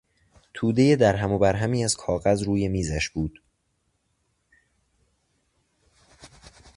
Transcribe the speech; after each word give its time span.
تودهی 0.53 0.95
درهم 0.95 1.31
و 1.31 1.37
برهمی 1.39 1.83
از 1.83 1.95
کاغذ 1.95 2.43
روی 2.43 2.67
میزش 2.67 3.09
بود. 3.09 3.41